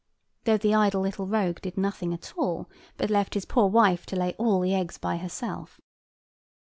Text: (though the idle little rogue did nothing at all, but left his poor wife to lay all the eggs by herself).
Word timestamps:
(though 0.45 0.57
the 0.57 0.73
idle 0.73 1.01
little 1.01 1.27
rogue 1.27 1.61
did 1.61 1.77
nothing 1.77 2.11
at 2.11 2.33
all, 2.35 2.67
but 2.97 3.11
left 3.11 3.35
his 3.35 3.45
poor 3.45 3.67
wife 3.67 4.03
to 4.03 4.15
lay 4.15 4.33
all 4.39 4.59
the 4.61 4.73
eggs 4.73 4.97
by 4.97 5.17
herself). 5.17 5.79